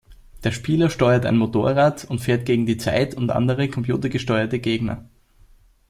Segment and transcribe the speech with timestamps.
[0.43, 5.07] Der Spieler steuert ein Motorrad und fährt gegen die Zeit und andere computergesteuerte Gegner.